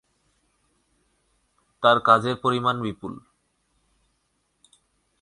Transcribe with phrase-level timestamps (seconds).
[1.83, 3.13] তার কাজের পরিমাণ বিপুল।